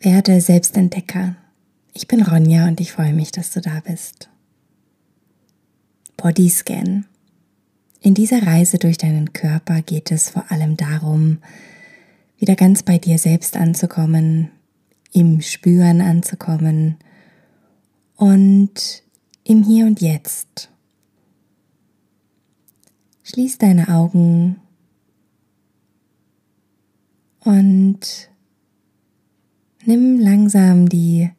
Werde 0.00 0.42
Selbstentdecker. 0.42 1.36
Ich 1.94 2.06
bin 2.06 2.22
Ronja 2.22 2.68
und 2.68 2.80
ich 2.80 2.92
freue 2.92 3.14
mich, 3.14 3.32
dass 3.32 3.50
du 3.50 3.62
da 3.62 3.80
bist. 3.80 4.28
Bodyscan. 6.18 7.06
In 8.00 8.12
dieser 8.12 8.46
Reise 8.46 8.78
durch 8.78 8.98
deinen 8.98 9.32
Körper 9.32 9.80
geht 9.80 10.12
es 10.12 10.28
vor 10.28 10.50
allem 10.50 10.76
darum, 10.76 11.38
wieder 12.36 12.56
ganz 12.56 12.82
bei 12.82 12.98
dir 12.98 13.18
selbst 13.18 13.56
anzukommen, 13.56 14.50
im 15.12 15.40
Spüren 15.40 16.02
anzukommen 16.02 16.98
und 18.16 19.02
im 19.44 19.64
Hier 19.64 19.86
und 19.86 20.02
Jetzt. 20.02 20.70
Schließ 23.24 23.56
deine 23.58 23.88
Augen 23.88 24.56
und 27.40 28.28
nimm 29.86 30.20
langsam 30.20 30.88
die, 30.88 31.30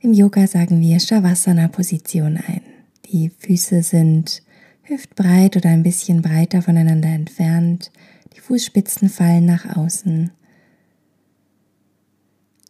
im 0.00 0.12
Yoga 0.12 0.46
sagen 0.46 0.80
wir, 0.80 0.98
Shavasana-Position 1.00 2.36
ein. 2.36 2.62
Die 3.06 3.30
Füße 3.38 3.82
sind 3.82 4.42
hüftbreit 4.82 5.56
oder 5.56 5.70
ein 5.70 5.82
bisschen 5.82 6.22
breiter 6.22 6.62
voneinander 6.62 7.08
entfernt. 7.08 7.90
Die 8.34 8.40
Fußspitzen 8.40 9.08
fallen 9.08 9.46
nach 9.46 9.76
außen. 9.76 10.30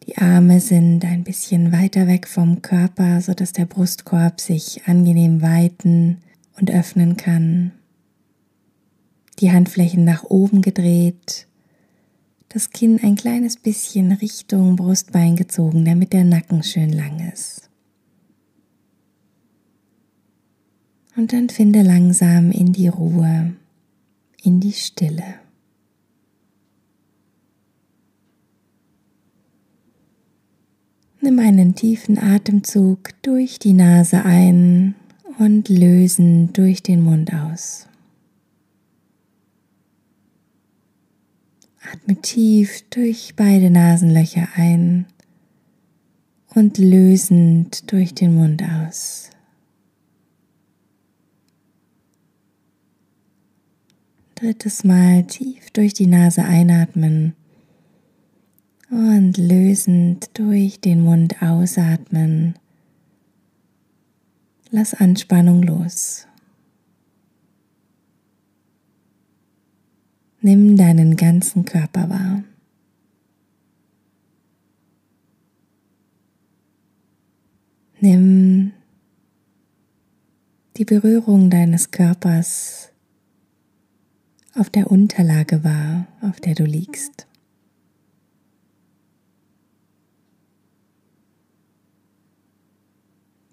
Die 0.07 0.17
Arme 0.17 0.59
sind 0.59 1.05
ein 1.05 1.23
bisschen 1.23 1.71
weiter 1.71 2.07
weg 2.07 2.27
vom 2.27 2.61
Körper, 2.61 3.21
sodass 3.21 3.53
der 3.53 3.65
Brustkorb 3.65 4.41
sich 4.41 4.81
angenehm 4.87 5.41
weiten 5.41 6.17
und 6.59 6.71
öffnen 6.71 7.15
kann. 7.15 7.73
Die 9.39 9.51
Handflächen 9.51 10.03
nach 10.03 10.23
oben 10.23 10.61
gedreht, 10.61 11.47
das 12.49 12.71
Kinn 12.71 12.99
ein 13.01 13.15
kleines 13.15 13.57
bisschen 13.57 14.11
Richtung 14.11 14.75
Brustbein 14.75 15.35
gezogen, 15.35 15.85
damit 15.85 16.13
der 16.13 16.23
Nacken 16.23 16.63
schön 16.63 16.91
lang 16.91 17.31
ist. 17.31 17.69
Und 21.15 21.33
dann 21.33 21.49
finde 21.49 21.83
langsam 21.83 22.51
in 22.51 22.73
die 22.73 22.87
Ruhe, 22.87 23.53
in 24.41 24.59
die 24.59 24.71
Stille. 24.71 25.35
Nimm 31.21 31.39
einen 31.39 31.75
tiefen 31.75 32.17
Atemzug 32.17 33.09
durch 33.21 33.59
die 33.59 33.73
Nase 33.73 34.23
ein 34.23 34.95
und 35.37 35.67
lösen 35.67 36.53
durch 36.53 36.81
den 36.81 37.03
Mund 37.03 37.33
aus. 37.33 37.88
Atme 41.91 42.15
tief 42.21 42.83
durch 42.91 43.33
beide 43.35 43.71
Nasenlöcher 43.71 44.47
ein 44.55 45.07
und 46.53 46.77
lösend 46.77 47.91
durch 47.91 48.13
den 48.13 48.35
Mund 48.35 48.61
aus. 48.63 49.31
Drittes 54.35 54.83
Mal 54.83 55.25
tief 55.25 55.71
durch 55.71 55.93
die 55.93 56.05
Nase 56.05 56.43
einatmen 56.43 57.33
und 58.91 59.37
lösend 59.37 60.29
durch 60.33 60.79
den 60.79 61.01
Mund 61.01 61.41
ausatmen. 61.41 62.53
Lass 64.69 64.93
Anspannung 64.93 65.63
los. 65.63 66.28
Nimm 70.41 70.77
deinen 70.77 71.15
ganzen 71.15 71.65
Körper 71.65 72.09
wahr. 72.09 72.43
Nimm 77.99 78.71
die 80.77 80.85
Berührung 80.85 81.49
deines 81.49 81.91
Körpers 81.91 82.89
auf 84.55 84.69
der 84.69 84.89
Unterlage 84.89 85.63
wahr, 85.63 86.07
auf 86.21 86.39
der 86.39 86.55
du 86.55 86.63
liegst. 86.63 87.27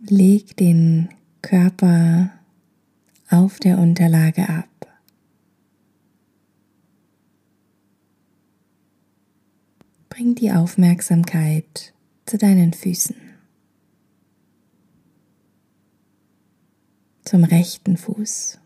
Leg 0.09 0.57
den 0.57 1.09
Körper 1.43 2.31
auf 3.29 3.59
der 3.59 3.79
Unterlage 3.79 4.49
ab. 4.49 4.69
Bring 10.09 10.26
die 10.39 10.53
Aufmerksamkeit 10.53 11.95
zu 12.27 12.39
deinen 12.39 12.73
Füßen. 12.73 13.17
Zum 17.25 17.45
rechten 17.45 17.97
Fuß, 17.97 18.61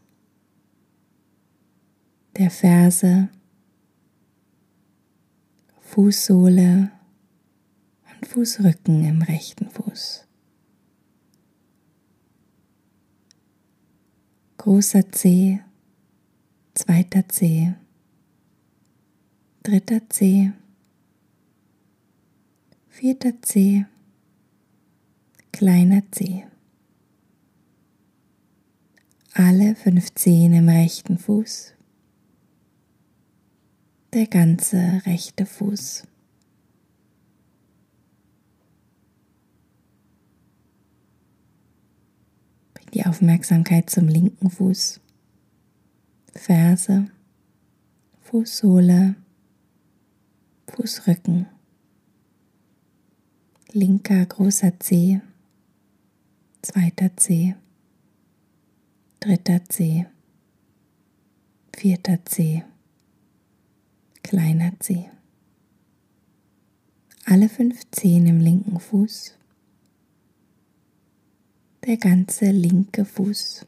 der 2.36 2.50
Ferse, 2.50 3.30
Fußsohle. 5.90 6.92
Und 8.14 8.26
Fußrücken 8.26 9.04
im 9.04 9.22
rechten 9.22 9.68
Fuß. 9.70 10.26
Großer 14.58 15.10
Zeh, 15.10 15.60
zweiter 16.74 17.28
Zeh, 17.28 17.72
dritter 19.62 20.08
Zeh, 20.10 20.52
vierter 23.00 23.32
Zeh, 23.40 23.86
kleiner 25.52 26.02
Zeh. 26.10 26.44
Alle 29.32 29.74
fünf 29.74 30.12
Zehen 30.12 30.52
im 30.52 30.68
rechten 30.68 31.16
Fuß, 31.16 31.72
der 34.12 34.26
ganze 34.26 35.00
rechte 35.06 35.46
Fuß. 35.46 36.06
Bring 42.74 42.90
die 42.92 43.06
Aufmerksamkeit 43.06 43.88
zum 43.88 44.08
linken 44.08 44.50
Fuß, 44.50 45.00
Ferse, 46.34 47.06
Fußsohle, 48.20 49.14
Fußrücken 50.66 51.46
linker 53.72 54.26
großer 54.26 54.80
Zeh, 54.80 55.20
zweiter 56.62 57.16
Zeh, 57.16 57.54
dritter 59.20 59.64
Zeh, 59.68 60.06
vierter 61.76 62.24
Zeh, 62.24 62.64
kleiner 64.22 64.72
Zeh. 64.80 65.08
Alle 67.26 67.48
fünf 67.48 67.88
Zehen 67.92 68.26
im 68.26 68.40
linken 68.40 68.80
Fuß, 68.80 69.36
der 71.86 71.96
ganze 71.96 72.50
linke 72.50 73.04
Fuß. 73.04 73.66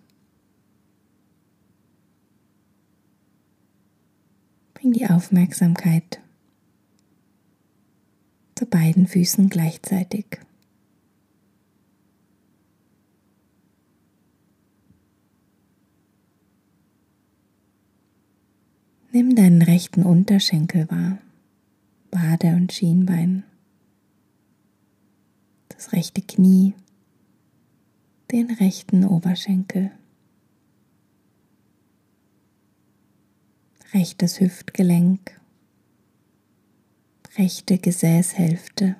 Bring 4.74 4.92
die 4.92 5.06
Aufmerksamkeit 5.06 6.20
zu 8.62 8.66
beiden 8.66 9.08
Füßen 9.08 9.48
gleichzeitig. 9.48 10.24
Nimm 19.10 19.34
deinen 19.34 19.62
rechten 19.62 20.04
Unterschenkel 20.04 20.88
wahr, 20.88 21.18
Wade 22.12 22.54
und 22.54 22.72
Schienbein, 22.72 23.42
das 25.68 25.92
rechte 25.92 26.22
Knie, 26.22 26.74
den 28.30 28.48
rechten 28.48 29.04
Oberschenkel, 29.04 29.90
rechtes 33.92 34.38
Hüftgelenk, 34.38 35.41
rechte 37.38 37.78
Gesäßhälfte, 37.78 38.96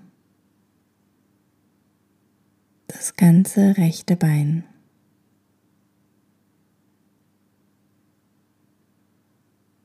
das 2.87 3.17
ganze 3.17 3.76
rechte 3.76 4.17
Bein. 4.17 4.64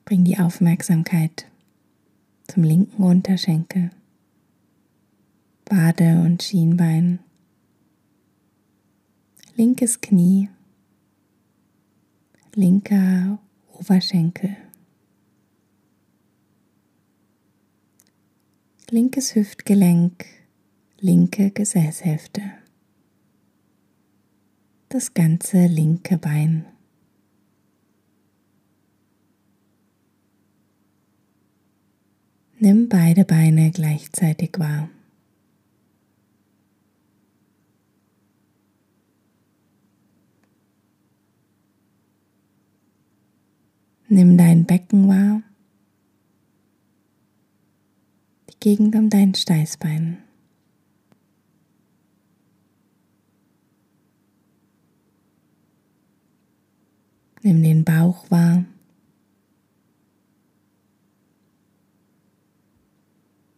Bring 0.06 0.24
die 0.24 0.40
Aufmerksamkeit 0.40 1.48
zum 2.48 2.64
linken 2.64 3.04
Unterschenkel, 3.04 3.92
Wade 5.66 6.22
und 6.22 6.42
Schienbein, 6.42 7.20
linkes 9.58 10.00
Knie, 10.00 10.50
linker 12.56 13.40
Oberschenkel. 13.74 14.56
Linkes 18.90 19.36
Hüftgelenk, 19.36 20.26
linke 21.00 21.52
Gesäßhälfte, 21.52 22.42
das 24.88 25.14
ganze 25.14 25.66
linke 25.66 26.18
Bein. 26.18 26.66
Nimm 32.60 32.88
beide 32.88 33.26
Beine 33.26 33.72
gleichzeitig 33.72 34.52
wahr. 34.58 34.90
Nimm 44.08 44.38
dein 44.38 44.66
Becken 44.66 45.10
wahr, 45.10 45.44
die 48.50 48.57
Gegend 48.68 48.98
um 48.98 49.10
dein 49.10 49.34
Steißbein. 49.34 50.18
Nimm 57.44 57.64
den 57.64 57.86
Bauch 57.86 58.30
wahr. 58.30 58.66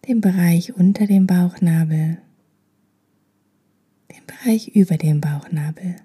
Den 0.07 0.21
Bereich 0.21 0.75
unter 0.75 1.07
dem 1.07 1.25
Bauchnabel. 1.25 2.19
Den 4.11 4.25
Bereich 4.27 4.67
über 4.75 4.97
dem 4.97 5.21
Bauchnabel. 5.21 5.95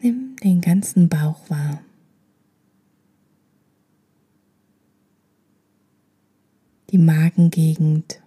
Nimm 0.00 0.36
den 0.36 0.62
ganzen 0.62 1.10
Bauch 1.10 1.50
wahr. 1.50 1.82
Die 6.94 6.98
Magengegend. 6.98 8.22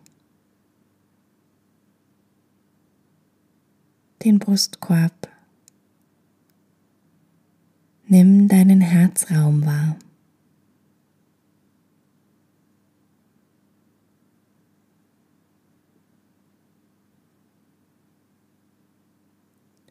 Den 4.25 4.39
Brustkorb. 4.39 5.29
Nimm 8.07 8.49
deinen 8.49 8.81
Herzraum 8.81 9.65
wahr. 9.65 9.95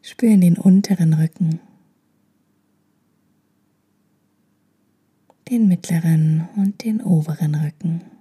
Spür 0.02 0.29
in 0.29 0.43
den 0.43 0.58
unteren 0.58 1.14
Rücken. 1.14 1.61
den 5.49 5.69
mittleren 5.69 6.49
und 6.56 6.82
den 6.82 7.00
oberen 7.00 7.55
Rücken. 7.55 8.16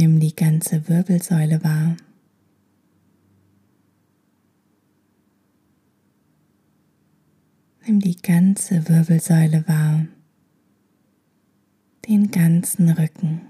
Nimm 0.00 0.18
die 0.18 0.34
ganze 0.34 0.88
Wirbelsäule 0.88 1.62
wahr. 1.62 1.94
Nimm 7.84 8.00
die 8.00 8.16
ganze 8.16 8.88
Wirbelsäule 8.88 9.62
wahr, 9.68 10.06
den 12.08 12.30
ganzen 12.30 12.88
Rücken. 12.88 13.42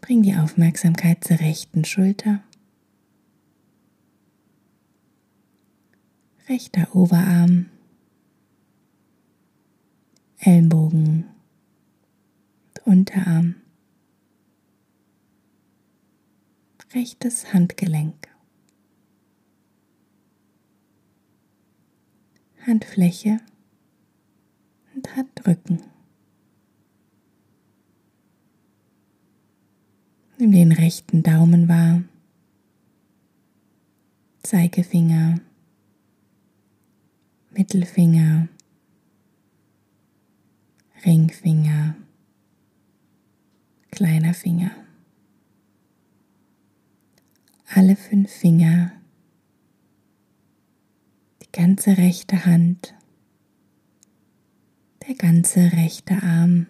Bring 0.00 0.22
die 0.22 0.34
Aufmerksamkeit 0.34 1.22
zur 1.22 1.38
rechten 1.38 1.84
Schulter, 1.84 2.42
rechter 6.50 6.96
Oberarm, 6.96 7.66
Ellenbogen, 10.38 11.26
Unterarm, 12.84 13.54
rechtes 16.92 17.52
Handgelenk, 17.52 18.28
Handfläche 22.66 23.38
und 24.96 25.14
Handrücken. 25.14 25.84
Nimm 30.36 30.50
den 30.50 30.72
rechten 30.72 31.22
Daumen 31.22 31.68
wahr, 31.68 32.02
Zeigefinger, 34.42 35.38
Mittelfinger, 37.60 38.48
Ringfinger, 41.04 41.94
kleiner 43.90 44.32
Finger. 44.32 44.70
Alle 47.66 47.96
fünf 47.96 48.30
Finger, 48.30 48.92
die 51.42 51.52
ganze 51.52 51.98
rechte 51.98 52.46
Hand, 52.46 52.94
der 55.06 55.14
ganze 55.16 55.72
rechte 55.72 56.14
Arm. 56.22 56.66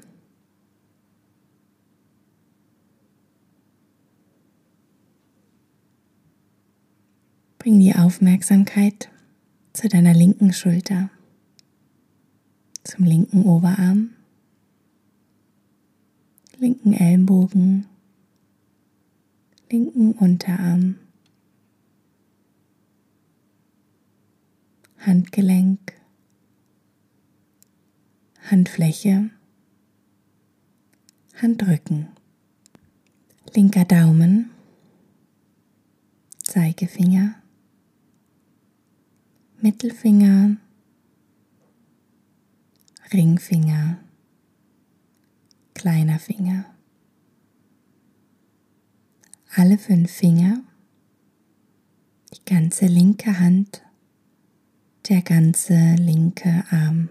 Bring 7.58 7.78
die 7.78 7.94
Aufmerksamkeit 7.94 9.08
zu 9.80 9.88
deiner 9.88 10.12
linken 10.12 10.52
Schulter, 10.52 11.08
zum 12.84 13.06
linken 13.06 13.44
Oberarm, 13.44 14.10
linken 16.58 16.92
Ellenbogen, 16.92 17.86
linken 19.70 20.12
Unterarm, 20.12 20.96
Handgelenk, 24.98 25.94
Handfläche, 28.50 29.30
Handrücken, 31.40 32.08
linker 33.54 33.86
Daumen, 33.86 34.50
Zeigefinger, 36.42 37.39
Mittelfinger, 39.62 40.56
Ringfinger, 43.12 43.98
kleiner 45.74 46.18
Finger. 46.18 46.64
Alle 49.54 49.76
fünf 49.76 50.10
Finger, 50.10 50.62
die 52.32 52.42
ganze 52.46 52.86
linke 52.86 53.38
Hand, 53.38 53.82
der 55.10 55.20
ganze 55.20 55.94
linke 55.96 56.64
Arm. 56.70 57.10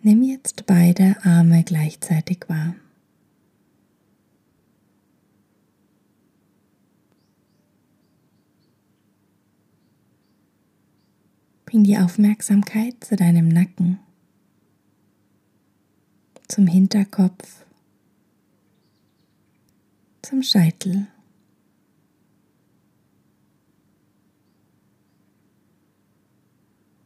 Nimm 0.00 0.24
jetzt 0.24 0.66
beide 0.66 1.16
Arme 1.22 1.62
gleichzeitig 1.62 2.48
wahr. 2.48 2.74
Bring 11.72 11.84
die 11.84 11.96
Aufmerksamkeit 11.96 13.02
zu 13.02 13.16
deinem 13.16 13.48
Nacken, 13.48 13.98
zum 16.46 16.66
Hinterkopf, 16.66 17.64
zum 20.20 20.42
Scheitel. 20.42 21.06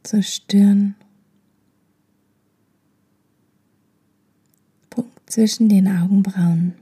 zur 0.03 0.21
Stirn, 0.21 0.95
Punkt 4.89 5.29
zwischen 5.29 5.67
den 5.69 5.87
Augenbrauen. 5.87 6.75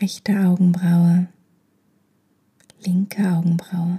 Rechte 0.00 0.32
Augenbraue, 0.46 1.26
linke 2.84 3.28
Augenbraue, 3.32 3.98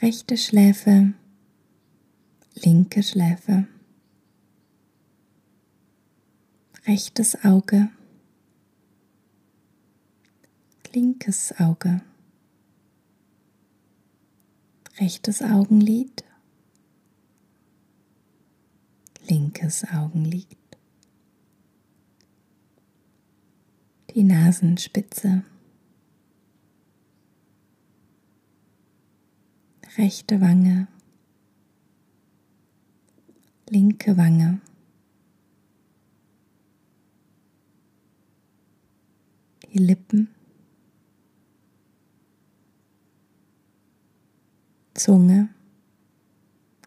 rechte 0.00 0.38
Schläfe, 0.38 1.12
linke 2.54 3.02
Schläfe, 3.02 3.66
rechtes 6.86 7.44
Auge, 7.44 7.90
linkes 10.94 11.54
Auge, 11.58 12.00
rechtes 14.98 15.42
Augenlid, 15.42 16.24
linkes 19.28 19.84
Augenlid, 19.92 20.63
die 24.14 24.22
Nasenspitze, 24.22 25.42
rechte 29.96 30.40
Wange, 30.40 30.86
linke 33.68 34.16
Wange. 34.16 34.60
Die 39.72 39.78
Lippen, 39.78 40.28
Zunge, 44.94 45.48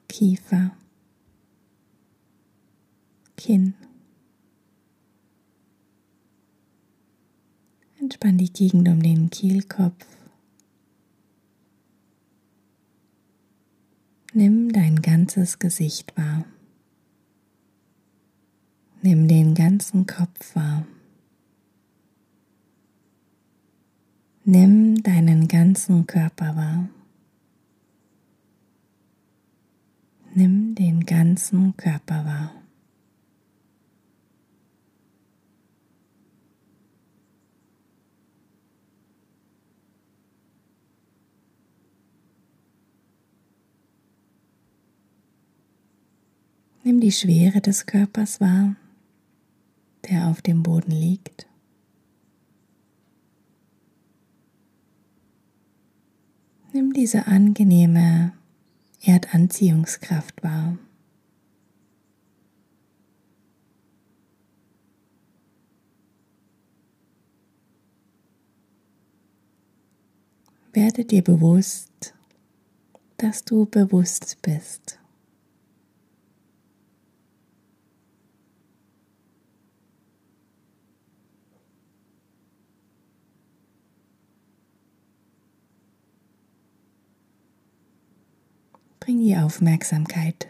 Kiefer, 0.07 0.71
Kinn. 3.35 3.86
Entspann 8.07 8.37
die 8.37 8.53
Gegend 8.53 8.87
um 8.87 9.03
den 9.03 9.29
Kehlkopf. 9.29 10.05
Nimm 14.31 14.71
dein 14.71 15.01
ganzes 15.01 15.59
Gesicht 15.59 16.15
wahr. 16.15 16.45
Nimm 19.01 19.27
den 19.27 19.55
ganzen 19.55 20.07
Kopf 20.07 20.55
wahr. 20.55 20.87
Nimm 24.45 25.03
deinen 25.03 25.49
ganzen 25.49 26.07
Körper 26.07 26.55
wahr. 26.55 26.87
Nimm 30.33 30.75
den 30.75 31.05
ganzen 31.05 31.75
Körper 31.75 32.23
wahr. 32.23 32.66
Nimm 46.87 47.01
die 47.01 47.11
Schwere 47.11 47.59
des 47.59 47.85
Körpers 47.85 48.39
wahr, 48.39 48.77
der 50.09 50.27
auf 50.29 50.41
dem 50.41 50.63
Boden 50.63 50.91
liegt. 50.91 51.45
Nimm 56.71 56.93
diese 56.93 57.27
angenehme 57.27 58.31
Erdanziehungskraft 59.01 60.41
wahr. 60.41 60.77
Werde 70.71 71.03
dir 71.03 71.21
bewusst, 71.21 72.13
dass 73.17 73.43
du 73.43 73.65
bewusst 73.65 74.37
bist. 74.41 74.99
Bring 89.07 89.21
die 89.21 89.37
Aufmerksamkeit 89.37 90.49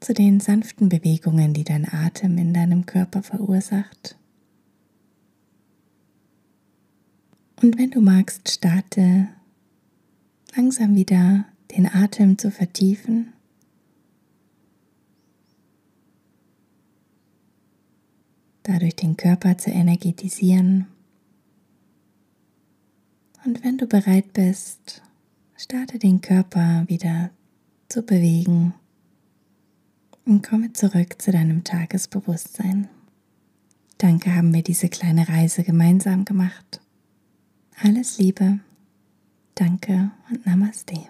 zu 0.00 0.14
den 0.14 0.40
sanften 0.40 0.88
Bewegungen, 0.88 1.52
die 1.52 1.62
dein 1.62 1.86
Atem 1.86 2.38
in 2.38 2.54
deinem 2.54 2.86
Körper 2.86 3.22
verursacht. 3.22 4.16
Und 7.60 7.76
wenn 7.76 7.90
du 7.90 8.00
magst, 8.00 8.48
starte 8.48 9.28
langsam 10.56 10.94
wieder 10.94 11.44
den 11.76 11.86
Atem 11.86 12.38
zu 12.38 12.50
vertiefen. 12.50 13.34
Dadurch 18.62 18.96
den 18.96 19.18
Körper 19.18 19.58
zu 19.58 19.68
energetisieren. 19.68 20.86
Und 23.44 23.62
wenn 23.62 23.76
du 23.76 23.86
bereit 23.86 24.32
bist, 24.32 25.02
Starte 25.60 25.98
den 25.98 26.20
Körper 26.20 26.84
wieder 26.86 27.30
zu 27.88 28.02
bewegen 28.02 28.74
und 30.24 30.46
komme 30.46 30.72
zurück 30.72 31.20
zu 31.20 31.32
deinem 31.32 31.64
Tagesbewusstsein. 31.64 32.86
Danke, 33.98 34.36
haben 34.36 34.54
wir 34.54 34.62
diese 34.62 34.88
kleine 34.88 35.28
Reise 35.28 35.64
gemeinsam 35.64 36.24
gemacht. 36.24 36.80
Alles 37.82 38.18
Liebe, 38.18 38.60
danke 39.56 40.12
und 40.30 40.46
Namaste. 40.46 41.08